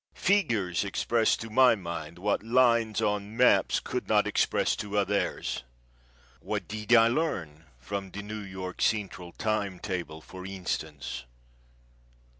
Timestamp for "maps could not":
3.19-4.25